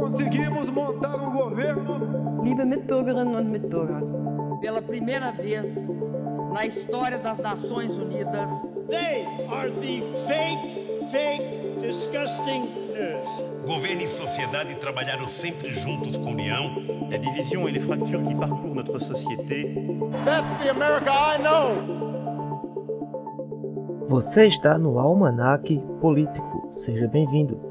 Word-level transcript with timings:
conseguimos 0.00 0.70
montar 0.70 1.16
um 1.16 1.32
governo. 1.32 2.42
Liebe 2.42 2.64
Mitbürgerinnen 2.64 3.34
und 3.36 3.50
Mitbürger, 3.50 4.02
pela 4.60 4.80
primeira 4.80 5.30
vez 5.32 5.74
na 6.52 6.64
história 6.64 7.18
das 7.18 7.38
Nações 7.38 7.90
Unidas, 7.90 8.50
They 8.88 9.26
are 9.50 9.70
the 9.70 10.00
fake, 10.26 11.10
fake, 11.10 11.78
disgusting 11.80 12.62
news. 12.94 13.48
Governo 13.66 14.02
e 14.02 14.06
sociedade 14.06 14.74
trabalharam 14.76 15.28
sempre 15.28 15.70
juntos 15.72 16.16
com 16.16 16.30
união. 16.30 16.76
La 17.10 17.18
division 17.18 17.68
et 17.68 17.72
les 17.72 17.80
fractures 17.80 18.22
qui 18.26 18.34
parcourent 18.34 18.74
notre 18.74 18.98
société. 18.98 19.74
That's 20.24 20.52
the 20.62 20.70
America 20.70 21.10
I 21.10 21.38
know. 21.38 22.08
Você 24.08 24.46
está 24.46 24.78
no 24.78 24.98
Almanac 24.98 25.76
Político. 26.00 26.68
Seja 26.72 27.06
bem-vindo. 27.08 27.67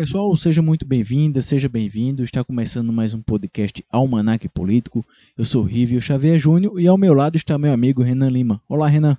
Pessoal, 0.00 0.34
seja 0.34 0.62
muito 0.62 0.86
bem-vinda, 0.86 1.42
seja 1.42 1.68
bem-vindo. 1.68 2.24
Está 2.24 2.42
começando 2.42 2.90
mais 2.90 3.12
um 3.12 3.20
podcast 3.20 3.84
Almanac 3.92 4.48
Político. 4.48 5.04
Eu 5.36 5.44
sou 5.44 5.62
Rívio 5.62 6.00
Xavier 6.00 6.38
Júnior 6.38 6.80
e 6.80 6.88
ao 6.88 6.96
meu 6.96 7.12
lado 7.12 7.36
está 7.36 7.58
meu 7.58 7.70
amigo 7.70 8.02
Renan 8.02 8.30
Lima. 8.30 8.62
Olá, 8.66 8.88
Renan. 8.88 9.18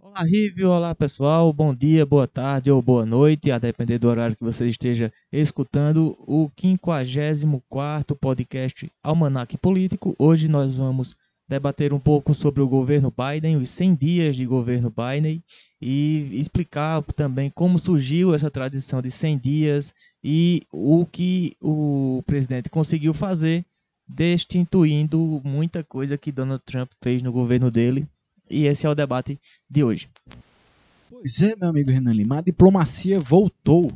Olá, 0.00 0.22
Rívio. 0.22 0.70
Olá, 0.70 0.94
pessoal. 0.94 1.52
Bom 1.52 1.74
dia, 1.74 2.06
boa 2.06 2.28
tarde 2.28 2.70
ou 2.70 2.80
boa 2.80 3.04
noite, 3.04 3.50
a 3.50 3.58
depender 3.58 3.98
do 3.98 4.06
horário 4.06 4.36
que 4.36 4.44
você 4.44 4.68
esteja 4.68 5.12
escutando 5.32 6.16
o 6.20 6.48
54º 6.50 8.16
podcast 8.16 8.88
Almanac 9.02 9.58
Político. 9.58 10.14
Hoje 10.16 10.46
nós 10.46 10.76
vamos 10.76 11.16
debater 11.48 11.92
um 11.92 12.00
pouco 12.00 12.32
sobre 12.34 12.62
o 12.62 12.68
governo 12.68 13.12
Biden, 13.12 13.56
os 13.56 13.70
100 13.70 13.94
dias 13.94 14.36
de 14.36 14.46
governo 14.46 14.90
Biden 14.90 15.42
e 15.80 16.30
explicar 16.32 17.02
também 17.14 17.50
como 17.50 17.78
surgiu 17.78 18.34
essa 18.34 18.50
tradição 18.50 19.02
de 19.02 19.10
100 19.10 19.38
dias 19.38 19.94
e 20.22 20.62
o 20.72 21.04
que 21.04 21.54
o 21.60 22.22
presidente 22.26 22.70
conseguiu 22.70 23.12
fazer, 23.12 23.64
destituindo 24.08 25.42
muita 25.44 25.84
coisa 25.84 26.16
que 26.16 26.32
Donald 26.32 26.62
Trump 26.64 26.90
fez 27.02 27.22
no 27.22 27.30
governo 27.30 27.70
dele. 27.70 28.06
E 28.48 28.66
esse 28.66 28.86
é 28.86 28.88
o 28.90 28.94
debate 28.94 29.38
de 29.68 29.84
hoje. 29.84 30.08
Pois 31.10 31.40
é, 31.42 31.54
meu 31.56 31.68
amigo 31.68 31.90
Renan 31.90 32.12
Lima, 32.12 32.38
a 32.38 32.42
diplomacia 32.42 33.18
voltou. 33.18 33.90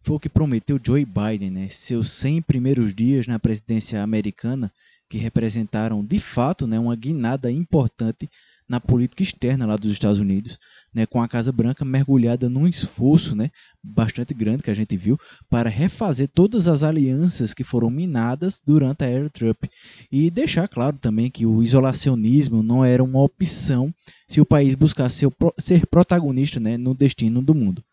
Foi 0.00 0.16
o 0.16 0.20
que 0.20 0.28
prometeu 0.28 0.80
Joe 0.84 1.04
Biden, 1.04 1.50
né? 1.50 1.68
Seus 1.68 2.10
100 2.10 2.42
primeiros 2.42 2.92
dias 2.92 3.26
na 3.26 3.38
presidência 3.38 4.02
americana, 4.02 4.72
que 5.12 5.18
representaram 5.18 6.02
de 6.02 6.18
fato 6.18 6.66
né, 6.66 6.78
uma 6.78 6.96
guinada 6.96 7.52
importante 7.52 8.30
na 8.66 8.80
política 8.80 9.22
externa 9.22 9.66
lá 9.66 9.76
dos 9.76 9.92
Estados 9.92 10.18
Unidos, 10.18 10.58
né, 10.94 11.04
com 11.04 11.20
a 11.20 11.28
Casa 11.28 11.52
Branca 11.52 11.84
mergulhada 11.84 12.48
num 12.48 12.66
esforço 12.66 13.36
né, 13.36 13.50
bastante 13.84 14.32
grande 14.32 14.62
que 14.62 14.70
a 14.70 14.74
gente 14.74 14.96
viu 14.96 15.18
para 15.50 15.68
refazer 15.68 16.28
todas 16.28 16.66
as 16.66 16.82
alianças 16.82 17.52
que 17.52 17.62
foram 17.62 17.90
minadas 17.90 18.62
durante 18.66 19.04
a 19.04 19.06
era 19.06 19.28
Trump 19.28 19.64
e 20.10 20.30
deixar 20.30 20.66
claro 20.66 20.96
também 20.96 21.30
que 21.30 21.44
o 21.44 21.62
isolacionismo 21.62 22.62
não 22.62 22.82
era 22.82 23.04
uma 23.04 23.22
opção 23.22 23.92
se 24.26 24.40
o 24.40 24.46
país 24.46 24.74
buscasse 24.74 25.26
ser, 25.58 25.86
protagonista 25.88 26.58
né, 26.58 26.78
no 26.78 26.94
destino 26.94 27.42
do 27.42 27.54
mundo. 27.54 27.84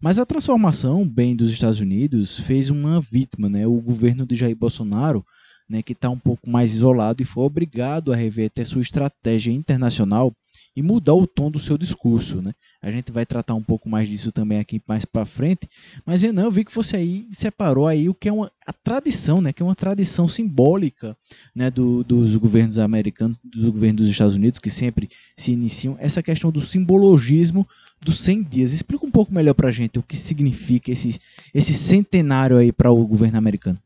Mas 0.00 0.18
a 0.18 0.26
transformação 0.26 1.08
bem 1.08 1.36
dos 1.36 1.52
Estados 1.52 1.78
Unidos 1.78 2.40
fez 2.40 2.68
uma 2.68 3.00
vítima, 3.00 3.48
né, 3.48 3.64
o 3.64 3.80
governo 3.80 4.26
de 4.26 4.34
Jair 4.34 4.56
Bolsonaro, 4.56 5.24
né, 5.68 5.82
que 5.82 5.92
está 5.92 6.10
um 6.10 6.18
pouco 6.18 6.48
mais 6.48 6.72
isolado 6.72 7.22
e 7.22 7.26
foi 7.26 7.44
obrigado 7.44 8.12
a 8.12 8.16
rever 8.16 8.46
até 8.46 8.64
sua 8.64 8.82
estratégia 8.82 9.52
internacional 9.52 10.32
e 10.76 10.82
mudar 10.82 11.14
o 11.14 11.26
tom 11.26 11.50
do 11.50 11.58
seu 11.58 11.78
discurso, 11.78 12.42
né? 12.42 12.52
A 12.82 12.90
gente 12.90 13.12
vai 13.12 13.24
tratar 13.24 13.54
um 13.54 13.62
pouco 13.62 13.88
mais 13.88 14.08
disso 14.08 14.32
também 14.32 14.58
aqui 14.58 14.80
mais 14.86 15.04
para 15.04 15.24
frente, 15.24 15.68
mas 16.04 16.22
Renan, 16.22 16.44
eu 16.44 16.50
vi 16.50 16.64
que 16.64 16.74
você 16.74 16.96
aí 16.96 17.26
separou 17.32 17.86
aí 17.86 18.08
o 18.08 18.14
que 18.14 18.28
é 18.28 18.32
uma 18.32 18.50
a 18.66 18.72
tradição, 18.72 19.40
né? 19.40 19.52
Que 19.52 19.62
é 19.62 19.66
uma 19.66 19.74
tradição 19.74 20.26
simbólica, 20.26 21.16
né? 21.54 21.70
Do, 21.70 22.02
dos 22.02 22.36
governos 22.36 22.78
americanos, 22.78 23.38
do 23.42 23.72
governo 23.72 23.98
dos 23.98 24.08
Estados 24.08 24.34
Unidos 24.34 24.58
que 24.58 24.70
sempre 24.70 25.08
se 25.36 25.52
iniciam 25.52 25.96
essa 25.98 26.22
questão 26.22 26.50
do 26.50 26.60
simbologismo 26.60 27.66
dos 28.04 28.20
100 28.22 28.42
dias. 28.42 28.72
Explica 28.72 29.06
um 29.06 29.10
pouco 29.10 29.32
melhor 29.32 29.54
para 29.54 29.68
a 29.68 29.72
gente 29.72 29.98
o 29.98 30.02
que 30.02 30.16
significa 30.16 30.90
esse 30.90 31.18
esse 31.52 31.72
centenário 31.72 32.56
aí 32.56 32.72
para 32.72 32.90
o 32.90 33.06
governo 33.06 33.38
americano. 33.38 33.78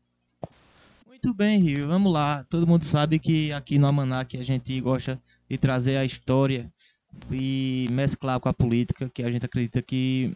Muito 1.21 1.35
bem, 1.35 1.59
Rio. 1.59 1.85
Vamos 1.85 2.13
lá. 2.13 2.45
Todo 2.45 2.65
mundo 2.65 2.85
sabe 2.85 3.19
que 3.19 3.51
aqui 3.51 3.77
no 3.77 3.87
Almanac 3.87 4.37
a 4.37 4.43
gente 4.43 4.79
gosta 4.79 5.21
de 5.49 5.57
trazer 5.57 5.97
a 5.97 6.05
história 6.05 6.71
e 7.29 7.87
mesclar 7.91 8.39
com 8.39 8.47
a 8.47 8.53
política, 8.53 9.09
que 9.13 9.21
a 9.21 9.29
gente 9.29 9.45
acredita 9.45 9.81
que 9.81 10.33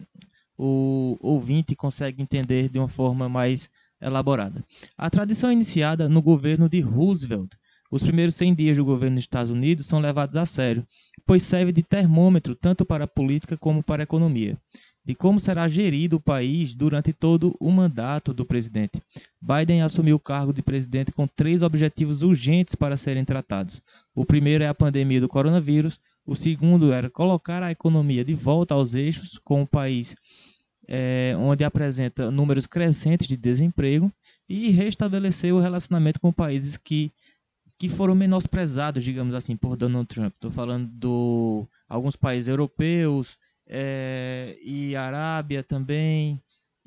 o 0.57 1.17
ouvinte 1.21 1.73
consegue 1.73 2.21
entender 2.21 2.67
de 2.67 2.79
uma 2.79 2.89
forma 2.89 3.29
mais 3.29 3.69
elaborada. 4.01 4.61
A 4.97 5.09
tradição 5.09 5.49
é 5.49 5.53
iniciada 5.53 6.09
no 6.09 6.21
governo 6.21 6.67
de 6.67 6.81
Roosevelt. 6.81 7.53
Os 7.89 8.03
primeiros 8.03 8.35
100 8.35 8.53
dias 8.53 8.75
do 8.75 8.83
governo 8.83 9.15
dos 9.15 9.23
Estados 9.23 9.51
Unidos 9.51 9.85
são 9.85 10.01
levados 10.01 10.35
a 10.35 10.45
sério, 10.45 10.85
pois 11.25 11.43
serve 11.43 11.71
de 11.71 11.81
termômetro 11.81 12.57
tanto 12.57 12.83
para 12.83 13.05
a 13.05 13.07
política 13.07 13.55
como 13.55 13.81
para 13.81 14.01
a 14.01 14.03
economia 14.03 14.59
de 15.05 15.13
como 15.13 15.39
será 15.39 15.67
gerido 15.67 16.15
o 16.15 16.21
país 16.21 16.73
durante 16.73 17.11
todo 17.11 17.55
o 17.59 17.69
mandato 17.69 18.33
do 18.33 18.45
presidente. 18.45 19.01
Biden 19.41 19.81
assumiu 19.81 20.15
o 20.15 20.19
cargo 20.19 20.53
de 20.53 20.61
presidente 20.61 21.11
com 21.11 21.27
três 21.27 21.61
objetivos 21.61 22.21
urgentes 22.21 22.75
para 22.75 22.95
serem 22.95 23.25
tratados. 23.25 23.81
O 24.15 24.25
primeiro 24.25 24.63
é 24.63 24.67
a 24.67 24.73
pandemia 24.73 25.19
do 25.19 25.27
coronavírus, 25.27 25.99
o 26.25 26.35
segundo 26.35 26.93
era 26.93 27.09
colocar 27.09 27.61
a 27.61 27.71
economia 27.71 28.23
de 28.23 28.33
volta 28.33 28.73
aos 28.73 28.93
eixos, 28.93 29.37
com 29.43 29.61
o 29.61 29.67
país 29.67 30.15
é, 30.87 31.35
onde 31.37 31.63
apresenta 31.63 32.31
números 32.31 32.65
crescentes 32.65 33.27
de 33.27 33.35
desemprego, 33.35 34.11
e 34.47 34.69
restabelecer 34.69 35.53
o 35.53 35.59
relacionamento 35.59 36.19
com 36.19 36.31
países 36.31 36.77
que, 36.77 37.11
que 37.77 37.89
foram 37.89 38.13
menosprezados, 38.13 39.03
digamos 39.03 39.33
assim, 39.33 39.55
por 39.55 39.75
Donald 39.75 40.07
Trump. 40.07 40.33
Estou 40.33 40.51
falando 40.51 40.87
de 40.87 41.67
alguns 41.89 42.15
países 42.15 42.47
europeus, 42.47 43.37
é, 43.67 44.57
e 44.63 44.95
Arábia 44.95 45.63
também, 45.63 46.41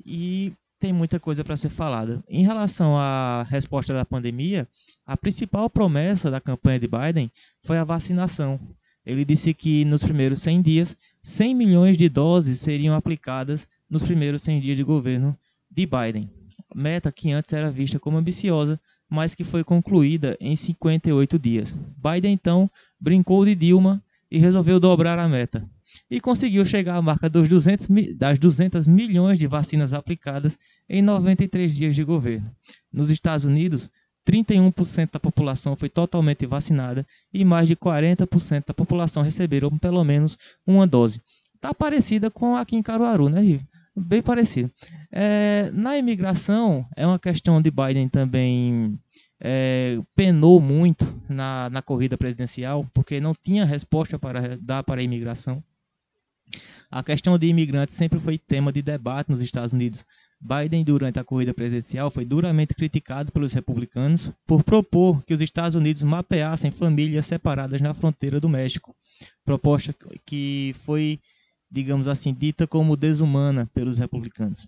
e 0.05 0.53
tem 0.79 0.93
muita 0.93 1.19
coisa 1.19 1.43
para 1.43 1.57
ser 1.57 1.69
falada. 1.69 2.23
Em 2.29 2.43
relação 2.43 2.97
à 2.97 3.45
resposta 3.49 3.93
da 3.93 4.05
pandemia, 4.05 4.67
a 5.05 5.17
principal 5.17 5.69
promessa 5.69 6.29
da 6.29 6.39
campanha 6.39 6.79
de 6.79 6.87
Biden 6.87 7.31
foi 7.63 7.77
a 7.77 7.83
vacinação. 7.83 8.59
Ele 9.05 9.23
disse 9.23 9.53
que 9.53 9.85
nos 9.85 10.03
primeiros 10.03 10.41
100 10.41 10.61
dias, 10.61 10.97
100 11.23 11.55
milhões 11.55 11.97
de 11.97 12.09
doses 12.09 12.59
seriam 12.59 12.95
aplicadas 12.95 13.67
nos 13.89 14.03
primeiros 14.03 14.41
100 14.43 14.59
dias 14.59 14.77
de 14.77 14.83
governo 14.83 15.37
de 15.71 15.85
Biden. 15.85 16.29
Meta 16.75 17.11
que 17.11 17.31
antes 17.31 17.53
era 17.53 17.71
vista 17.71 17.99
como 17.99 18.17
ambiciosa, 18.17 18.79
mas 19.09 19.33
que 19.33 19.43
foi 19.43 19.63
concluída 19.63 20.37
em 20.39 20.55
58 20.55 21.39
dias. 21.39 21.79
Biden 21.95 22.33
então 22.33 22.69
brincou 22.99 23.45
de 23.45 23.55
Dilma 23.55 24.03
e 24.29 24.37
resolveu 24.37 24.79
dobrar 24.79 25.17
a 25.19 25.27
meta 25.27 25.67
e 26.09 26.19
conseguiu 26.19 26.65
chegar 26.65 26.95
à 26.95 27.01
marca 27.01 27.29
dos 27.29 27.47
200, 27.47 27.87
das 28.15 28.37
200 28.37 28.87
milhões 28.87 29.39
de 29.39 29.47
vacinas 29.47 29.93
aplicadas 29.93 30.57
em 30.89 31.01
93 31.01 31.73
dias 31.73 31.95
de 31.95 32.03
governo. 32.03 32.51
Nos 32.91 33.09
Estados 33.09 33.45
Unidos, 33.45 33.89
31% 34.27 35.11
da 35.13 35.19
população 35.19 35.75
foi 35.75 35.89
totalmente 35.89 36.45
vacinada 36.45 37.05
e 37.33 37.45
mais 37.45 37.67
de 37.67 37.75
40% 37.75 38.65
da 38.67 38.73
população 38.73 39.23
receberam 39.23 39.77
pelo 39.77 40.03
menos 40.03 40.37
uma 40.65 40.85
dose. 40.85 41.21
Está 41.55 41.73
parecida 41.73 42.29
com 42.29 42.55
aqui 42.55 42.75
em 42.75 42.83
Caruaru, 42.83 43.29
né, 43.29 43.41
Rive? 43.41 43.65
Bem 43.95 44.21
parecido. 44.21 44.69
É, 45.11 45.71
na 45.73 45.97
imigração, 45.97 46.85
é 46.95 47.07
uma 47.07 47.17
questão 47.17 47.59
de 47.59 47.71
Biden 47.71 48.07
também 48.07 48.99
é, 49.39 49.99
penou 50.15 50.59
muito 50.59 51.05
na, 51.29 51.69
na 51.69 51.81
corrida 51.81 52.17
presidencial, 52.17 52.85
porque 52.93 53.19
não 53.19 53.33
tinha 53.33 53.65
resposta 53.65 54.17
para 54.17 54.57
dar 54.57 54.83
para 54.83 55.01
a 55.01 55.03
imigração. 55.03 55.63
A 56.89 57.03
questão 57.03 57.37
de 57.37 57.47
imigrantes 57.47 57.95
sempre 57.95 58.19
foi 58.19 58.37
tema 58.37 58.71
de 58.71 58.81
debate 58.81 59.29
nos 59.29 59.41
Estados 59.41 59.73
Unidos. 59.73 60.05
Biden, 60.39 60.83
durante 60.83 61.19
a 61.19 61.23
corrida 61.23 61.53
presidencial, 61.53 62.11
foi 62.11 62.23
duramente 62.23 62.73
criticado 62.73 63.31
pelos 63.31 63.53
republicanos 63.53 64.31
por 64.45 64.63
propor 64.63 65.23
que 65.23 65.33
os 65.33 65.41
Estados 65.41 65.75
Unidos 65.75 66.03
mapeassem 66.03 66.71
famílias 66.71 67.25
separadas 67.25 67.81
na 67.81 67.93
fronteira 67.93 68.39
do 68.39 68.47
México. 68.47 68.95
Proposta 69.43 69.93
que 70.25 70.73
foi, 70.85 71.19
digamos 71.69 72.07
assim, 72.07 72.33
dita 72.33 72.67
como 72.67 72.95
desumana 72.95 73.65
pelos 73.73 73.97
republicanos. 73.97 74.67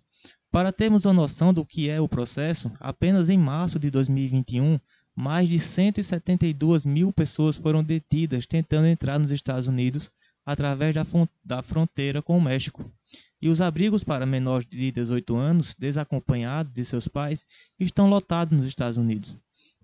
Para 0.52 0.72
termos 0.72 1.06
uma 1.06 1.14
noção 1.14 1.54
do 1.54 1.64
que 1.64 1.90
é 1.90 2.02
o 2.02 2.10
processo, 2.10 2.72
apenas 2.80 3.30
em 3.30 3.38
março 3.38 3.78
de 3.78 3.92
2021, 3.92 4.80
mais 5.16 5.48
de 5.48 5.60
172 5.60 6.86
mil 6.86 7.14
pessoas 7.14 7.56
foram 7.56 7.84
detidas 7.84 8.48
tentando 8.48 8.88
entrar 8.88 9.20
nos 9.20 9.32
Estados 9.32 9.68
Unidos 9.68 10.12
através 10.44 10.96
da, 10.96 11.04
da 11.46 11.62
fronteira 11.62 12.22
com 12.22 12.36
o 12.36 12.42
México. 12.42 12.92
E 13.40 13.48
os 13.48 13.62
abrigos 13.62 14.04
para 14.04 14.26
menores 14.26 14.66
de 14.68 14.92
18 14.92 15.36
anos, 15.36 15.76
desacompanhados 15.78 16.74
de 16.74 16.84
seus 16.84 17.08
pais, 17.08 17.46
estão 17.80 18.10
lotados 18.10 18.58
nos 18.58 18.66
Estados 18.66 18.98
Unidos. 18.98 19.38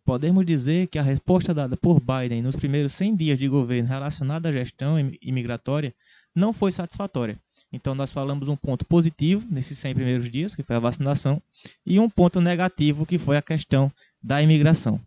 Podemos 0.03 0.45
dizer 0.45 0.87
que 0.87 0.97
a 0.97 1.03
resposta 1.03 1.53
dada 1.53 1.77
por 1.77 1.99
Biden 1.99 2.41
nos 2.41 2.55
primeiros 2.55 2.93
100 2.93 3.15
dias 3.15 3.39
de 3.39 3.47
governo 3.47 3.89
relacionada 3.89 4.49
à 4.49 4.51
gestão 4.51 4.95
imigratória 5.21 5.93
não 6.33 6.51
foi 6.51 6.71
satisfatória. 6.71 7.39
Então 7.71 7.93
nós 7.93 8.11
falamos 8.11 8.47
um 8.47 8.55
ponto 8.55 8.85
positivo 8.85 9.45
nesses 9.49 9.77
100 9.79 9.95
primeiros 9.95 10.31
dias, 10.31 10.55
que 10.55 10.63
foi 10.63 10.75
a 10.75 10.79
vacinação, 10.79 11.41
e 11.85 11.99
um 11.99 12.09
ponto 12.09 12.39
negativo, 12.39 13.05
que 13.05 13.17
foi 13.17 13.37
a 13.37 13.41
questão 13.41 13.91
da 14.21 14.41
imigração. 14.41 14.99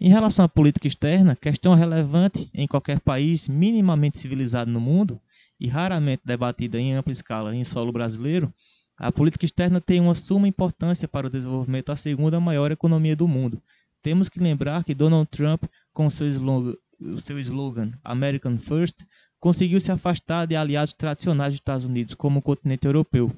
Em 0.00 0.08
relação 0.08 0.44
à 0.44 0.48
política 0.48 0.86
externa, 0.86 1.36
questão 1.36 1.74
relevante 1.74 2.50
em 2.52 2.66
qualquer 2.66 3.00
país 3.00 3.48
minimamente 3.48 4.18
civilizado 4.18 4.70
no 4.70 4.80
mundo 4.80 5.20
e 5.58 5.68
raramente 5.68 6.22
debatida 6.24 6.78
em 6.78 6.94
ampla 6.94 7.12
escala 7.12 7.54
em 7.54 7.64
solo 7.64 7.92
brasileiro, 7.92 8.52
a 8.96 9.12
política 9.12 9.44
externa 9.44 9.80
tem 9.80 10.00
uma 10.00 10.14
suma 10.14 10.48
importância 10.48 11.06
para 11.06 11.26
o 11.26 11.30
desenvolvimento 11.30 11.86
da 11.86 11.96
segunda 11.96 12.40
maior 12.40 12.72
economia 12.72 13.14
do 13.14 13.28
mundo. 13.28 13.62
Temos 14.02 14.28
que 14.28 14.38
lembrar 14.38 14.84
que 14.84 14.94
Donald 14.94 15.28
Trump, 15.30 15.64
com 15.92 16.08
seu 16.08 16.28
slogan, 16.28 16.74
seu 17.18 17.38
slogan 17.40 17.92
American 18.02 18.56
First, 18.56 19.04
conseguiu 19.40 19.80
se 19.80 19.92
afastar 19.92 20.46
de 20.46 20.56
aliados 20.56 20.94
tradicionais 20.94 21.52
dos 21.52 21.60
Estados 21.60 21.84
Unidos, 21.84 22.14
como 22.14 22.38
o 22.38 22.42
continente 22.42 22.86
europeu. 22.86 23.32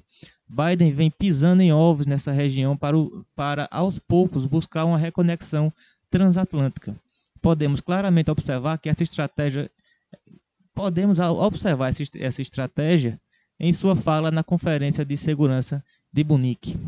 Biden 0.49 0.93
vem 0.93 1.11
pisando 1.11 1.63
em 1.63 1.73
ovos 1.73 2.07
nessa 2.07 2.33
região 2.33 2.77
para, 2.77 2.97
o, 2.97 3.25
para 3.35 3.69
aos 3.71 3.99
poucos, 3.99 4.47
buscar 4.47 4.85
uma 4.85 4.97
reconexão 4.97 5.73
transatlântica. 6.11 6.97
Podemos 7.41 7.81
claramente 7.81 8.31
observar 8.31 8.79
que 8.79 8.89
essa 8.89 9.03
estratégia 9.03 9.71
podemos 10.75 11.19
observar 11.19 11.91
essa 11.91 12.41
estratégia 12.41 13.21
em 13.59 13.73
sua 13.73 13.97
fala 13.97 14.31
na 14.31 14.45
Conferência 14.45 15.05
de 15.05 15.17
Segurança 15.17 15.85
de 16.13 16.23
Munique. 16.23 16.79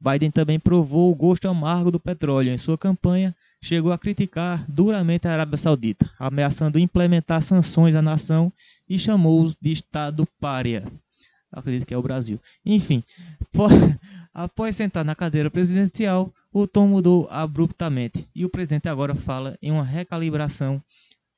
Biden 0.00 0.30
também 0.30 0.60
provou 0.60 1.10
o 1.10 1.14
gosto 1.14 1.48
amargo 1.48 1.90
do 1.90 1.98
petróleo. 1.98 2.52
Em 2.52 2.58
sua 2.58 2.78
campanha, 2.78 3.34
chegou 3.60 3.92
a 3.92 3.98
criticar 3.98 4.64
duramente 4.68 5.26
a 5.26 5.32
Arábia 5.32 5.56
Saudita, 5.56 6.10
ameaçando 6.18 6.78
implementar 6.78 7.42
sanções 7.42 7.96
à 7.96 8.02
nação 8.02 8.52
e 8.88 8.98
chamou-os 8.98 9.56
de 9.60 9.72
Estado 9.72 10.26
párea. 10.40 10.84
Acredito 11.50 11.86
que 11.86 11.94
é 11.94 11.98
o 11.98 12.02
Brasil. 12.02 12.40
Enfim, 12.64 13.02
após 14.32 14.76
sentar 14.76 15.04
na 15.04 15.14
cadeira 15.14 15.50
presidencial, 15.50 16.32
o 16.52 16.66
tom 16.66 16.86
mudou 16.86 17.26
abruptamente 17.30 18.28
e 18.34 18.44
o 18.44 18.50
presidente 18.50 18.88
agora 18.88 19.14
fala 19.14 19.58
em 19.60 19.72
uma 19.72 19.84
recalibração 19.84 20.82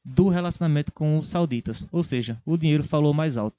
do 0.05 0.29
relacionamento 0.29 0.93
com 0.93 1.19
os 1.19 1.29
sauditas, 1.29 1.87
ou 1.93 2.03
seja, 2.03 2.41
o 2.45 2.57
dinheiro 2.57 2.83
falou 2.83 3.13
mais 3.13 3.37
alto. 3.37 3.57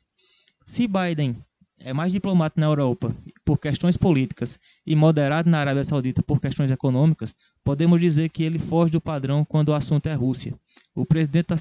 Se 0.66 0.88
Biden 0.88 1.38
é 1.84 1.94
mais 1.94 2.12
diplomata 2.12 2.60
na 2.60 2.68
Europa 2.68 3.16
por 3.44 3.58
questões 3.58 3.98
políticas 3.98 4.60
e 4.86 4.96
moderado 4.96 5.50
na 5.50 5.60
Arábia 5.60 5.84
Saudita 5.84 6.22
por 6.22 6.40
questões 6.40 6.70
econômicas, 6.72 7.36
podemos 7.64 8.00
dizer 8.00 8.30
que 8.30 8.44
ele 8.44 8.60
foge 8.60 8.92
do 8.92 9.02
padrão 9.02 9.44
quando 9.44 9.70
o 9.70 9.74
assunto 9.74 10.08
é 10.08 10.14
Rússia. 10.14 10.54
O 10.94 11.06
presidente, 11.06 11.46
tá 11.46 11.56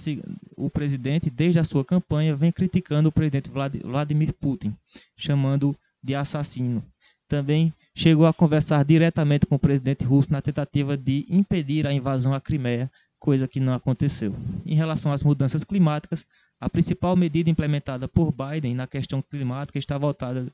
o 0.56 0.69
presidente 0.69 1.31
desde 1.31 1.58
a 1.58 1.64
sua 1.64 1.84
campanha, 1.84 2.34
vem 2.34 2.52
criticando 2.52 3.08
o 3.08 3.12
presidente 3.12 3.50
Vladimir 3.50 4.32
Putin, 4.34 4.76
chamando 5.17 5.76
de 6.02 6.14
assassino. 6.14 6.84
Também 7.28 7.72
chegou 7.94 8.26
a 8.26 8.32
conversar 8.32 8.84
diretamente 8.84 9.46
com 9.46 9.55
o 9.55 9.58
presidente 9.58 10.05
russo 10.05 10.32
na 10.32 10.43
tentativa 10.43 10.96
de 10.96 11.26
impedir 11.28 11.87
a 11.87 11.93
invasão 11.93 12.34
à 12.34 12.40
Crimeia, 12.40 12.90
coisa 13.20 13.46
que 13.46 13.61
não 13.61 13.75
aconteceu. 13.75 14.34
Em 14.67 14.75
relação 14.75 15.12
às 15.12 15.22
mudanças 15.22 15.62
climáticas, 15.62 16.26
a 16.58 16.69
principal 16.69 17.14
medida 17.14 17.50
implementada 17.50 18.08
por 18.08 18.32
Biden 18.32 18.75
na 18.75 18.87
questão 18.87 19.22
climática 19.22 19.78
está 19.78 19.96
voltada 19.96 20.52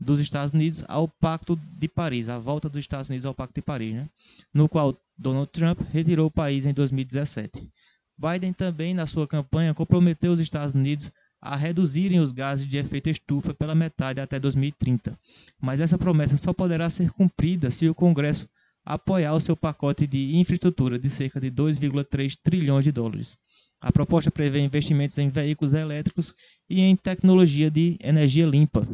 dos 0.00 0.18
Estados 0.18 0.52
Unidos 0.52 0.82
ao 0.88 1.06
Pacto 1.06 1.56
de 1.56 1.88
Paris, 1.88 2.28
a 2.28 2.38
volta 2.38 2.68
dos 2.68 2.80
Estados 2.80 3.08
Unidos 3.08 3.24
ao 3.24 3.34
Pacto 3.34 3.54
de 3.54 3.62
Paris, 3.62 3.94
né? 3.94 4.08
no 4.52 4.68
qual 4.68 4.98
Donald 5.16 5.50
Trump 5.50 5.80
retirou 5.92 6.26
o 6.26 6.30
país 6.30 6.66
em 6.66 6.72
2017. 6.74 7.70
Biden 8.18 8.52
também, 8.52 8.94
na 8.94 9.06
sua 9.06 9.28
campanha, 9.28 9.74
comprometeu 9.74 10.32
os 10.32 10.40
Estados 10.40 10.74
Unidos 10.74 11.12
a 11.40 11.54
reduzirem 11.54 12.18
os 12.18 12.32
gases 12.32 12.66
de 12.66 12.78
efeito 12.78 13.10
estufa 13.10 13.54
pela 13.54 13.74
metade 13.74 14.20
até 14.20 14.38
2030. 14.40 15.18
Mas 15.60 15.80
essa 15.80 15.98
promessa 15.98 16.36
só 16.36 16.52
poderá 16.52 16.88
ser 16.88 17.10
cumprida 17.10 17.70
se 17.70 17.88
o 17.88 17.94
Congresso 17.94 18.48
apoiar 18.86 19.34
o 19.34 19.40
seu 19.40 19.56
pacote 19.56 20.06
de 20.06 20.36
infraestrutura 20.36 20.96
de 20.96 21.10
cerca 21.10 21.40
de 21.40 21.50
2,3 21.50 22.38
trilhões 22.40 22.84
de 22.84 22.92
dólares. 22.92 23.36
A 23.80 23.90
proposta 23.90 24.30
prevê 24.30 24.60
investimentos 24.60 25.18
em 25.18 25.28
veículos 25.28 25.74
elétricos 25.74 26.32
e 26.70 26.80
em 26.80 26.94
tecnologia 26.94 27.68
de 27.68 27.96
energia 28.00 28.46
limpa. 28.46 28.86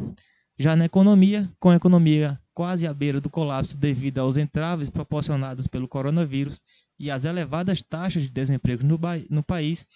Já 0.57 0.75
na 0.75 0.85
economia, 0.85 1.49
com 1.59 1.69
a 1.69 1.75
economia 1.75 2.39
quase 2.55 2.87
à 2.87 2.93
beira 2.93 3.21
do 3.21 3.29
colapso 3.29 3.77
devido 3.77 4.19
aos 4.19 4.35
entraves 4.35 4.89
proporcionados 4.89 5.67
pelo 5.67 5.87
coronavírus 5.87 6.61
e 6.99 7.09
as 7.09 7.23
elevadas 7.23 7.81
taxas 7.83 8.23
de 8.23 8.29
desemprego 8.29 8.83
no, 8.83 8.99
no 9.29 9.43
país, 9.43 9.87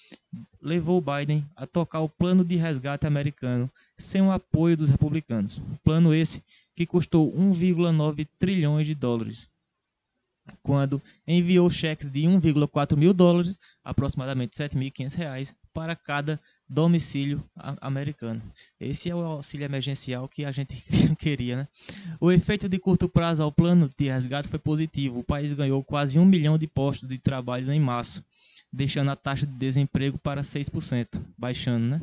levou 0.61 1.01
Biden 1.01 1.45
a 1.55 1.65
tocar 1.65 2.01
o 2.01 2.09
plano 2.09 2.43
de 2.43 2.55
resgate 2.55 3.05
americano 3.05 3.69
sem 3.97 4.21
o 4.21 4.31
apoio 4.31 4.77
dos 4.77 4.89
republicanos. 4.89 5.61
Plano 5.83 6.13
esse 6.13 6.43
que 6.75 6.85
custou 6.85 7.31
1,9 7.33 8.27
trilhões 8.39 8.85
de 8.85 8.95
dólares 8.95 9.49
quando 10.61 11.01
enviou 11.27 11.69
cheques 11.69 12.09
de 12.09 12.21
1,4 12.21 12.97
mil 12.97 13.13
dólares, 13.13 13.59
aproximadamente 13.83 14.55
7.500 14.55 15.13
reais, 15.15 15.55
para 15.73 15.95
cada 15.95 16.39
domicílio 16.67 17.43
americano. 17.79 18.41
Esse 18.79 19.09
é 19.09 19.15
o 19.15 19.19
auxílio 19.19 19.65
emergencial 19.65 20.27
que 20.27 20.43
a 20.43 20.51
gente 20.51 20.83
queria, 21.17 21.57
né? 21.57 21.67
O 22.19 22.31
efeito 22.31 22.67
de 22.67 22.77
curto 22.77 23.07
prazo 23.07 23.43
ao 23.43 23.51
plano 23.51 23.89
de 23.97 24.09
resgate 24.09 24.49
foi 24.49 24.59
positivo. 24.59 25.19
O 25.19 25.23
país 25.23 25.53
ganhou 25.53 25.83
quase 25.83 26.19
um 26.19 26.25
milhão 26.25 26.57
de 26.57 26.67
postos 26.67 27.07
de 27.07 27.17
trabalho 27.17 27.71
em 27.71 27.79
março, 27.79 28.23
deixando 28.71 29.11
a 29.11 29.15
taxa 29.15 29.45
de 29.45 29.53
desemprego 29.53 30.17
para 30.17 30.41
6%, 30.41 31.07
baixando, 31.37 31.85
né? 31.85 32.01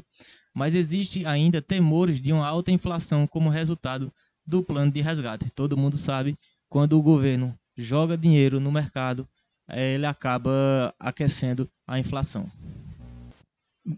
Mas 0.55 0.75
existe 0.75 1.26
ainda 1.26 1.61
temores 1.61 2.20
de 2.20 2.32
uma 2.32 2.47
alta 2.47 2.70
inflação 2.70 3.26
como 3.26 3.50
resultado 3.50 4.12
do 4.47 4.62
plano 4.62 4.90
de 4.90 5.00
resgate. 5.00 5.50
Todo 5.50 5.76
mundo 5.76 5.97
sabe 5.97 6.37
quando 6.69 6.97
o 6.99 7.02
governo 7.02 7.58
joga 7.76 8.17
dinheiro 8.17 8.61
no 8.61 8.71
mercado, 8.71 9.29
eh, 9.69 9.94
ele 9.94 10.06
acaba 10.06 10.94
aquecendo 10.99 11.69
a 11.87 11.99
inflação. 11.99 12.50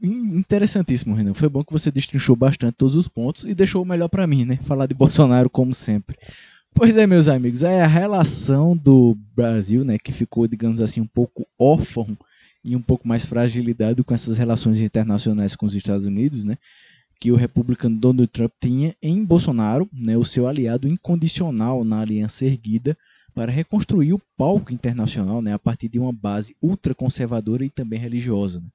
Interessantíssimo, 0.02 1.14
Renan. 1.14 1.34
Foi 1.34 1.48
bom 1.48 1.62
que 1.62 1.72
você 1.72 1.92
destrinchou 1.92 2.34
bastante 2.34 2.74
todos 2.74 2.96
os 2.96 3.06
pontos 3.06 3.44
e 3.44 3.54
deixou 3.54 3.82
o 3.82 3.86
melhor 3.86 4.08
para 4.08 4.26
mim, 4.26 4.44
né? 4.44 4.56
Falar 4.64 4.86
de 4.86 4.94
Bolsonaro 4.96 5.48
como 5.48 5.72
sempre. 5.72 6.18
Pois 6.74 6.94
é, 6.96 7.06
meus 7.06 7.28
amigos, 7.28 7.62
é 7.62 7.82
a 7.82 7.86
relação 7.86 8.76
do 8.76 9.16
Brasil, 9.34 9.82
né, 9.82 9.96
que 9.96 10.12
ficou, 10.12 10.46
digamos 10.46 10.82
assim, 10.82 11.00
um 11.00 11.06
pouco 11.06 11.46
órfão 11.58 12.06
e 12.62 12.76
um 12.76 12.82
pouco 12.82 13.08
mais 13.08 13.24
fragilidade 13.24 14.04
com 14.04 14.12
essas 14.12 14.36
relações 14.36 14.78
internacionais 14.80 15.56
com 15.56 15.64
os 15.64 15.74
Estados 15.74 16.04
Unidos, 16.04 16.44
né, 16.44 16.58
que 17.18 17.32
o 17.32 17.34
republicano 17.34 17.96
Donald 17.96 18.30
Trump 18.30 18.52
tinha 18.60 18.94
em 19.00 19.24
Bolsonaro, 19.24 19.88
né, 19.90 20.18
o 20.18 20.24
seu 20.24 20.46
aliado 20.46 20.86
incondicional 20.86 21.82
na 21.82 22.00
aliança 22.00 22.44
erguida 22.44 22.94
para 23.36 23.52
reconstruir 23.52 24.14
o 24.14 24.22
palco 24.34 24.72
internacional 24.72 25.42
né, 25.42 25.52
a 25.52 25.58
partir 25.58 25.90
de 25.90 25.98
uma 25.98 26.10
base 26.10 26.56
ultraconservadora 26.62 27.66
e 27.66 27.68
também 27.68 27.98
religiosa. 27.98 28.60
Né. 28.60 28.66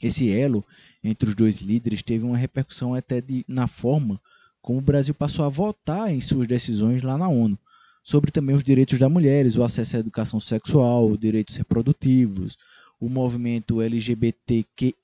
Esse 0.00 0.30
elo 0.34 0.64
entre 1.04 1.28
os 1.28 1.34
dois 1.34 1.60
líderes 1.60 2.02
teve 2.02 2.24
uma 2.24 2.38
repercussão 2.38 2.94
até 2.94 3.20
de, 3.20 3.44
na 3.46 3.66
forma 3.66 4.18
como 4.62 4.78
o 4.78 4.82
Brasil 4.82 5.12
passou 5.12 5.44
a 5.44 5.50
votar 5.50 6.10
em 6.10 6.22
suas 6.22 6.48
decisões 6.48 7.02
lá 7.02 7.18
na 7.18 7.28
ONU, 7.28 7.58
sobre 8.02 8.30
também 8.32 8.56
os 8.56 8.64
direitos 8.64 8.98
das 8.98 9.12
mulheres, 9.12 9.56
o 9.56 9.62
acesso 9.62 9.98
à 9.98 10.00
educação 10.00 10.40
sexual, 10.40 11.14
direitos 11.14 11.56
reprodutivos, 11.56 12.56
o 12.98 13.10
movimento 13.10 13.82
LGBTQIA+, 13.82 14.94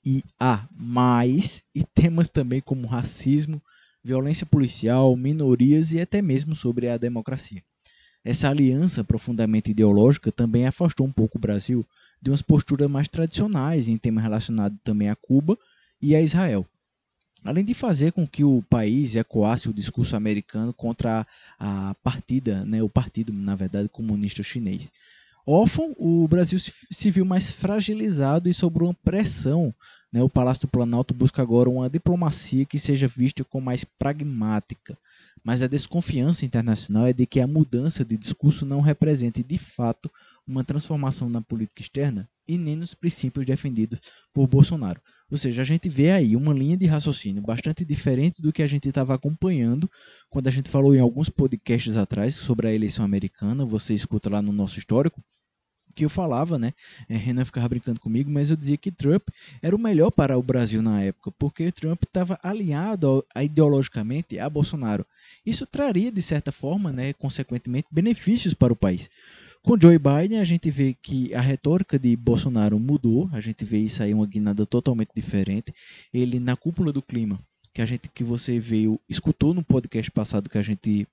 e 1.75 1.83
temas 1.93 2.27
também 2.27 2.59
como 2.59 2.87
racismo, 2.87 3.61
violência 4.03 4.47
policial, 4.47 5.15
minorias 5.15 5.93
e 5.93 6.01
até 6.01 6.23
mesmo 6.23 6.55
sobre 6.55 6.89
a 6.89 6.97
democracia. 6.97 7.61
Essa 8.29 8.47
aliança 8.47 9.03
profundamente 9.03 9.71
ideológica 9.71 10.31
também 10.31 10.67
afastou 10.67 11.07
um 11.07 11.11
pouco 11.11 11.39
o 11.39 11.41
Brasil 11.41 11.83
de 12.21 12.29
umas 12.29 12.43
posturas 12.43 12.87
mais 12.87 13.07
tradicionais 13.07 13.87
em 13.87 13.97
temas 13.97 14.23
relacionados 14.23 14.77
também 14.83 15.09
a 15.09 15.15
Cuba 15.15 15.57
e 15.99 16.15
a 16.15 16.21
Israel. 16.21 16.63
Além 17.43 17.65
de 17.65 17.73
fazer 17.73 18.11
com 18.11 18.27
que 18.27 18.43
o 18.43 18.61
país 18.69 19.15
ecoasse 19.15 19.67
o 19.67 19.73
discurso 19.73 20.15
americano 20.15 20.71
contra 20.71 21.25
a, 21.57 21.95
partida, 22.03 22.63
né, 22.65 22.83
o 22.83 22.87
partido, 22.87 23.33
na 23.33 23.55
verdade, 23.55 23.89
comunista 23.89 24.43
chinês. 24.43 24.91
Órfão, 25.43 25.95
o 25.97 26.27
Brasil 26.27 26.59
se 26.59 27.09
viu 27.09 27.25
mais 27.25 27.49
fragilizado 27.49 28.47
e 28.47 28.53
sob 28.53 28.83
uma 28.83 28.93
pressão. 28.93 29.73
Né, 30.13 30.21
o 30.21 30.29
Palácio 30.29 30.67
do 30.67 30.71
Planalto 30.71 31.15
busca 31.15 31.41
agora 31.41 31.67
uma 31.67 31.89
diplomacia 31.89 32.63
que 32.63 32.77
seja 32.77 33.07
vista 33.07 33.43
como 33.43 33.65
mais 33.65 33.83
pragmática, 33.83 34.95
mas 35.43 35.61
a 35.61 35.67
desconfiança 35.67 36.45
internacional 36.45 37.05
é 37.05 37.13
de 37.13 37.25
que 37.25 37.39
a 37.39 37.47
mudança 37.47 38.03
de 38.03 38.17
discurso 38.17 38.65
não 38.65 38.81
represente 38.81 39.43
de 39.43 39.57
fato 39.57 40.09
uma 40.45 40.63
transformação 40.63 41.29
na 41.29 41.41
política 41.41 41.81
externa 41.81 42.29
e 42.47 42.57
nem 42.57 42.75
nos 42.75 42.95
princípios 42.95 43.45
defendidos 43.45 43.99
por 44.33 44.47
Bolsonaro. 44.47 44.99
Ou 45.29 45.37
seja, 45.37 45.61
a 45.61 45.65
gente 45.65 45.87
vê 45.87 46.11
aí 46.11 46.35
uma 46.35 46.53
linha 46.53 46.75
de 46.75 46.87
raciocínio 46.87 47.43
bastante 47.43 47.85
diferente 47.85 48.41
do 48.41 48.51
que 48.51 48.63
a 48.63 48.67
gente 48.67 48.89
estava 48.89 49.13
acompanhando 49.13 49.89
quando 50.29 50.47
a 50.47 50.51
gente 50.51 50.69
falou 50.69 50.95
em 50.95 50.99
alguns 50.99 51.29
podcasts 51.29 51.95
atrás 51.95 52.33
sobre 52.33 52.67
a 52.67 52.73
eleição 52.73 53.05
americana. 53.05 53.63
Você 53.65 53.93
escuta 53.93 54.29
lá 54.29 54.41
no 54.41 54.51
nosso 54.51 54.79
histórico 54.79 55.23
que 55.95 56.05
eu 56.05 56.09
falava, 56.09 56.57
né? 56.57 56.73
É, 57.07 57.15
Renan 57.15 57.45
ficava 57.45 57.67
brincando 57.67 57.99
comigo, 57.99 58.31
mas 58.31 58.49
eu 58.49 58.55
dizia 58.55 58.77
que 58.77 58.91
Trump 58.91 59.27
era 59.61 59.75
o 59.75 59.79
melhor 59.79 60.09
para 60.11 60.37
o 60.37 60.43
Brasil 60.43 60.81
na 60.81 61.01
época, 61.01 61.31
porque 61.37 61.71
Trump 61.71 62.03
estava 62.03 62.39
alinhado 62.41 63.25
ideologicamente 63.35 64.39
a 64.39 64.49
Bolsonaro. 64.49 65.05
Isso 65.45 65.65
traria, 65.65 66.11
de 66.11 66.21
certa 66.21 66.51
forma, 66.51 66.91
né, 66.91 67.13
consequentemente, 67.13 67.87
benefícios 67.91 68.53
para 68.53 68.73
o 68.73 68.75
país. 68.75 69.09
Com 69.61 69.79
Joe 69.79 69.99
Biden, 69.99 70.39
a 70.39 70.45
gente 70.45 70.71
vê 70.71 70.93
que 70.93 71.33
a 71.33 71.41
retórica 71.41 71.99
de 71.99 72.15
Bolsonaro 72.15 72.79
mudou, 72.79 73.29
a 73.33 73.41
gente 73.41 73.65
vê 73.65 73.79
isso 73.79 74.01
aí 74.01 74.13
uma 74.13 74.25
guinada 74.25 74.65
totalmente 74.65 75.09
diferente. 75.13 75.73
Ele, 76.13 76.39
na 76.39 76.55
cúpula 76.55 76.93
do 76.93 77.01
clima, 77.01 77.39
que 77.73 77.81
a 77.81 77.85
gente 77.85 78.09
que 78.09 78.23
você 78.23 78.57
veio, 78.57 78.99
escutou 79.07 79.53
no 79.53 79.63
podcast 79.63 80.09
passado 80.11 80.49
que 80.49 80.57
a 80.57 80.63
gente 80.63 81.05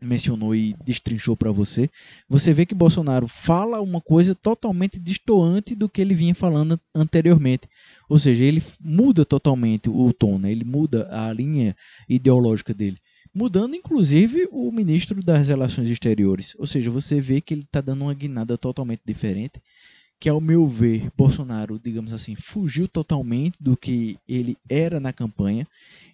mencionou 0.00 0.54
e 0.54 0.74
destrinchou 0.84 1.36
para 1.36 1.50
você, 1.50 1.90
você 2.28 2.52
vê 2.52 2.66
que 2.66 2.74
Bolsonaro 2.74 3.26
fala 3.26 3.80
uma 3.80 4.00
coisa 4.00 4.34
totalmente 4.34 4.98
distoante 4.98 5.74
do 5.74 5.88
que 5.88 6.00
ele 6.00 6.14
vinha 6.14 6.34
falando 6.34 6.78
anteriormente. 6.94 7.68
Ou 8.08 8.18
seja, 8.18 8.44
ele 8.44 8.62
muda 8.80 9.24
totalmente 9.24 9.88
o 9.88 10.12
tom, 10.12 10.38
né? 10.38 10.52
ele 10.52 10.64
muda 10.64 11.08
a 11.10 11.32
linha 11.32 11.74
ideológica 12.08 12.74
dele. 12.74 12.98
Mudando, 13.34 13.74
inclusive, 13.74 14.48
o 14.52 14.70
ministro 14.70 15.20
das 15.20 15.48
Relações 15.48 15.88
Exteriores. 15.88 16.54
Ou 16.56 16.66
seja, 16.66 16.90
você 16.90 17.20
vê 17.20 17.40
que 17.40 17.52
ele 17.52 17.62
está 17.62 17.80
dando 17.80 18.02
uma 18.02 18.14
guinada 18.14 18.56
totalmente 18.56 19.02
diferente 19.04 19.60
que 20.20 20.28
ao 20.28 20.40
meu 20.40 20.66
ver, 20.66 21.10
Bolsonaro, 21.16 21.78
digamos 21.78 22.12
assim, 22.14 22.34
fugiu 22.34 22.88
totalmente 22.88 23.56
do 23.60 23.76
que 23.76 24.16
ele 24.26 24.56
era 24.68 24.98
na 24.98 25.12
campanha. 25.12 25.66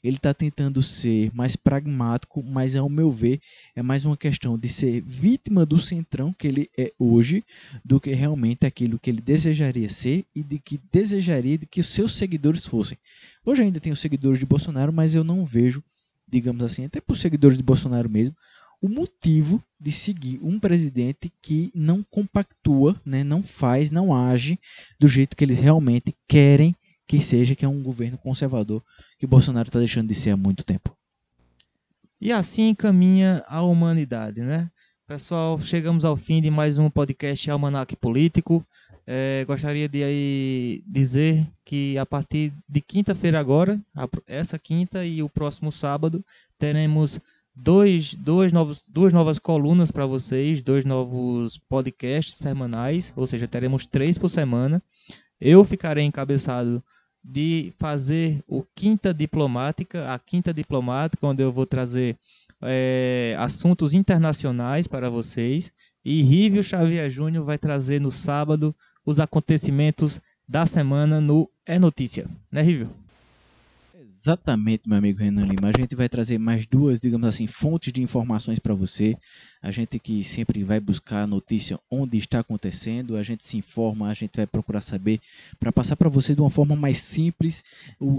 Ele 0.03 0.17
está 0.17 0.35
tentando 0.35 0.83
ser 0.83 1.31
mais 1.33 1.55
pragmático, 1.55 2.43
mas 2.43 2.75
ao 2.75 2.89
meu 2.89 3.11
ver 3.11 3.39
é 3.77 3.83
mais 3.83 4.05
uma 4.05 4.17
questão 4.17 4.59
de 4.59 4.69
ser 4.69 5.01
vítima 5.03 5.65
do 5.65 5.79
centrão 5.79 6.33
que 6.33 6.49
ele 6.49 6.69
é 6.77 6.93
hoje, 6.99 7.45
do 7.85 8.01
que 8.01 8.13
realmente 8.13 8.67
aquilo 8.67 8.99
que 8.99 9.11
ele 9.11 9.21
desejaria 9.21 9.89
ser 9.89 10.25
e 10.35 10.43
de 10.43 10.59
que 10.59 10.81
desejaria 10.91 11.59
de 11.59 11.67
que 11.67 11.81
os 11.81 11.87
seus 11.87 12.17
seguidores 12.17 12.67
fossem. 12.67 12.99
Hoje 13.45 13.63
ainda 13.63 13.81
os 13.93 14.01
seguidores 14.01 14.41
de 14.41 14.47
Bolsonaro, 14.47 14.93
mas 14.93 15.15
eu 15.15 15.23
não 15.23 15.45
vejo, 15.45 15.85
digamos 16.31 16.63
assim, 16.63 16.85
até 16.85 17.01
para 17.01 17.13
os 17.13 17.21
seguidores 17.21 17.57
de 17.57 17.63
Bolsonaro 17.63 18.09
mesmo, 18.09 18.35
o 18.81 18.89
motivo 18.89 19.63
de 19.79 19.93
seguir 19.93 20.39
um 20.43 20.59
presidente 20.59 21.31
que 21.43 21.71
não 21.75 22.03
compactua, 22.03 22.99
né, 23.05 23.23
não 23.23 23.43
faz, 23.43 23.91
não 23.91 24.15
age 24.15 24.59
do 24.99 25.07
jeito 25.07 25.37
que 25.37 25.45
eles 25.45 25.59
realmente 25.59 26.17
querem 26.27 26.75
que 27.07 27.21
seja, 27.21 27.57
que 27.57 27.65
é 27.65 27.69
um 27.69 27.83
governo 27.83 28.17
conservador 28.17 28.83
que 29.19 29.27
Bolsonaro 29.27 29.69
está 29.69 29.81
deixando 29.81 30.09
de 30.09 30.15
ser 30.15 30.31
há 30.31 30.37
muito 30.37 30.65
tempo. 30.65 30.97
E 32.21 32.33
assim 32.33 32.75
caminha 32.75 33.45
a 33.49 33.63
humanidade, 33.63 34.43
né? 34.43 34.71
Pessoal, 35.07 35.59
chegamos 35.59 36.05
ao 36.05 36.17
fim 36.17 36.41
de 36.41 36.53
mais 36.53 36.79
um 36.79 36.89
podcast 36.89 37.51
Almanac 37.51 37.97
Político. 37.97 38.65
É, 39.07 39.45
gostaria 39.45 39.89
de 39.89 40.05
aí 40.05 40.83
dizer 40.87 41.47
que 41.65 41.99
a 41.99 42.07
partir 42.07 42.53
de 42.69 42.81
quinta-feira 42.81 43.41
agora, 43.41 43.81
essa 44.27 44.59
quinta 44.59 45.05
e 45.05 45.23
o 45.23 45.29
próximo 45.29 45.73
sábado, 45.73 46.25
teremos 46.59 47.21
dois, 47.55 48.15
dois 48.15 48.53
novos, 48.53 48.85
duas 48.87 49.13
novas 49.13 49.39
colunas 49.39 49.91
para 49.91 50.07
vocês, 50.07 50.63
dois 50.63 50.85
novos 50.85 51.59
podcasts 51.69 52.37
semanais, 52.37 53.13
ou 53.17 53.27
seja, 53.27 53.49
teremos 53.49 53.87
três 53.87 54.17
por 54.17 54.29
semana. 54.29 54.83
Eu 55.41 55.65
ficarei 55.65 56.05
encabeçado 56.05 56.83
de 57.23 57.73
fazer 57.79 58.43
o 58.47 58.63
Quinta 58.75 59.13
Diplomática, 59.13 60.13
a 60.13 60.19
Quinta 60.19 60.55
Diplomática, 60.55 61.27
onde 61.27 61.43
eu 61.43 61.53
vou 61.53 61.67
trazer 61.67 62.17
é, 62.63 63.35
assuntos 63.39 63.95
internacionais 63.95 64.87
para 64.87 65.11
vocês. 65.11 65.73
E 66.05 66.23
Rívio 66.23 66.63
Xavier 66.63 67.11
Júnior 67.11 67.45
vai 67.45 67.59
trazer 67.59 68.01
no 68.01 68.11
sábado 68.11 68.75
os 69.11 69.21
acontecimentos 69.21 70.21
da 70.49 70.65
semana 70.67 71.21
no 71.21 71.51
É 71.67 71.79
Notícia, 71.79 72.27
né, 72.51 72.63
Rívio? 72.63 72.91
Exatamente, 74.13 74.89
meu 74.89 74.99
amigo 74.99 75.21
Renan 75.21 75.47
Lima. 75.47 75.69
A 75.69 75.81
gente 75.81 75.95
vai 75.95 76.09
trazer 76.09 76.37
mais 76.37 76.67
duas, 76.67 76.99
digamos 76.99 77.29
assim, 77.29 77.47
fontes 77.47 77.93
de 77.93 78.03
informações 78.03 78.59
para 78.59 78.75
você. 78.75 79.17
A 79.63 79.71
gente 79.71 80.01
que 80.01 80.25
sempre 80.25 80.65
vai 80.65 80.81
buscar 80.81 81.23
a 81.23 81.27
notícia 81.29 81.79
onde 81.89 82.19
está 82.19 82.41
acontecendo, 82.41 83.17
a 83.17 83.23
gente 83.23 83.47
se 83.47 83.57
informa, 83.57 84.09
a 84.09 84.15
gente 84.15 84.37
vai 84.37 84.49
procurar 84.49 84.81
saber 84.81 85.21
para 85.61 85.71
passar 85.71 85.95
para 85.95 86.09
você 86.09 86.35
de 86.35 86.41
uma 86.41 86.51
forma 86.51 86.75
mais 86.75 86.99
simples 86.99 87.63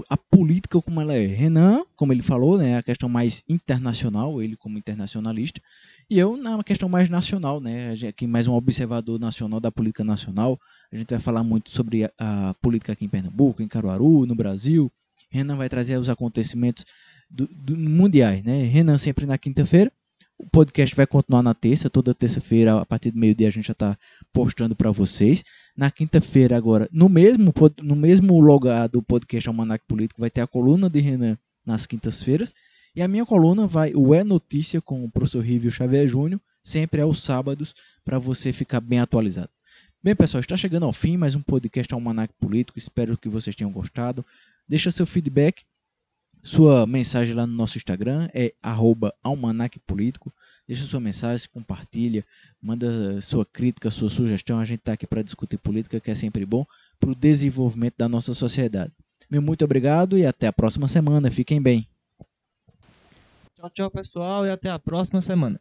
a 0.08 0.16
política 0.16 0.80
como 0.80 0.98
ela 0.98 1.12
é. 1.12 1.26
Renan, 1.26 1.84
como 1.94 2.10
ele 2.10 2.22
falou, 2.22 2.56
né, 2.56 2.78
a 2.78 2.82
questão 2.82 3.06
mais 3.06 3.44
internacional, 3.46 4.40
ele 4.42 4.56
como 4.56 4.78
internacionalista, 4.78 5.60
e 6.08 6.18
eu 6.18 6.38
na 6.38 6.64
questão 6.64 6.88
mais 6.88 7.10
nacional, 7.10 7.60
né, 7.60 7.92
aqui 8.08 8.26
mais 8.26 8.48
um 8.48 8.54
observador 8.54 9.20
nacional 9.20 9.60
da 9.60 9.70
política 9.70 10.02
nacional. 10.02 10.58
A 10.90 10.96
gente 10.96 11.10
vai 11.10 11.20
falar 11.20 11.44
muito 11.44 11.70
sobre 11.70 12.04
a, 12.04 12.10
a 12.18 12.54
política 12.54 12.92
aqui 12.94 13.04
em 13.04 13.08
Pernambuco, 13.10 13.62
em 13.62 13.68
Caruaru, 13.68 14.24
no 14.24 14.34
Brasil 14.34 14.90
Renan 15.30 15.56
vai 15.56 15.68
trazer 15.68 15.96
os 15.98 16.08
acontecimentos 16.08 16.84
do, 17.30 17.46
do 17.46 17.76
mundiais, 17.76 18.42
né? 18.42 18.64
Renan 18.64 18.98
sempre 18.98 19.26
na 19.26 19.38
quinta-feira. 19.38 19.90
O 20.38 20.46
podcast 20.50 20.94
vai 20.96 21.06
continuar 21.06 21.42
na 21.42 21.54
terça, 21.54 21.88
toda 21.88 22.12
terça-feira, 22.12 22.80
a 22.80 22.84
partir 22.84 23.12
do 23.12 23.18
meio-dia, 23.18 23.46
a 23.46 23.50
gente 23.50 23.66
já 23.66 23.72
está 23.72 23.96
postando 24.32 24.74
para 24.74 24.90
vocês. 24.90 25.44
Na 25.76 25.90
quinta-feira, 25.90 26.56
agora, 26.56 26.88
no 26.92 27.08
mesmo, 27.08 27.54
no 27.80 27.94
mesmo 27.94 28.40
lugar 28.40 28.88
do 28.88 29.00
podcast 29.00 29.48
Almanac 29.48 29.84
Político, 29.86 30.20
vai 30.20 30.30
ter 30.30 30.40
a 30.40 30.46
coluna 30.46 30.90
de 30.90 31.00
Renan 31.00 31.38
nas 31.64 31.86
quintas-feiras. 31.86 32.52
E 32.94 33.00
a 33.00 33.08
minha 33.08 33.24
coluna 33.24 33.66
vai, 33.66 33.92
o 33.94 34.12
É 34.12 34.24
Notícia, 34.24 34.80
com 34.80 35.04
o 35.04 35.10
professor 35.10 35.40
Rívio 35.44 35.70
Xavier 35.70 36.08
Júnior, 36.08 36.40
sempre 36.62 37.00
aos 37.00 37.22
sábados, 37.22 37.74
para 38.04 38.18
você 38.18 38.52
ficar 38.52 38.80
bem 38.80 38.98
atualizado. 38.98 39.48
Bem, 40.02 40.16
pessoal, 40.16 40.40
está 40.40 40.56
chegando 40.56 40.84
ao 40.84 40.92
fim 40.92 41.16
mais 41.16 41.36
um 41.36 41.40
podcast 41.40 41.94
Almanac 41.94 42.34
Político. 42.40 42.76
Espero 42.76 43.16
que 43.16 43.28
vocês 43.28 43.54
tenham 43.54 43.70
gostado. 43.70 44.26
Deixa 44.68 44.90
seu 44.90 45.06
feedback, 45.06 45.62
sua 46.42 46.86
mensagem 46.86 47.34
lá 47.34 47.46
no 47.46 47.54
nosso 47.54 47.78
Instagram, 47.78 48.28
é 48.34 48.52
almanacpolítico. 49.22 50.32
Deixa 50.66 50.84
sua 50.84 51.00
mensagem, 51.00 51.48
compartilha, 51.52 52.24
manda 52.60 53.20
sua 53.20 53.44
crítica, 53.44 53.90
sua 53.90 54.08
sugestão. 54.08 54.58
A 54.58 54.64
gente 54.64 54.80
está 54.80 54.92
aqui 54.92 55.06
para 55.06 55.22
discutir 55.22 55.58
política, 55.58 56.00
que 56.00 56.10
é 56.10 56.14
sempre 56.14 56.44
bom 56.44 56.64
para 56.98 57.10
o 57.10 57.14
desenvolvimento 57.14 57.94
da 57.98 58.08
nossa 58.08 58.34
sociedade. 58.34 58.92
Meu 59.30 59.40
muito 59.40 59.64
obrigado 59.64 60.18
e 60.18 60.26
até 60.26 60.46
a 60.46 60.52
próxima 60.52 60.88
semana. 60.88 61.30
Fiquem 61.30 61.60
bem. 61.60 61.88
Tchau, 63.54 63.70
tchau, 63.70 63.90
pessoal, 63.90 64.44
e 64.44 64.50
até 64.50 64.70
a 64.70 64.78
próxima 64.78 65.22
semana. 65.22 65.60